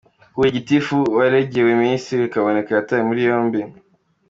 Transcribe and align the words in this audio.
Huye: 0.35 0.49
Gitifu 0.57 0.95
waregewe 1.17 1.71
Minisitiri 1.83 2.31
Kaboneka 2.33 2.69
yatawe 2.71 3.03
muri 3.09 3.21
yombi. 3.29 3.59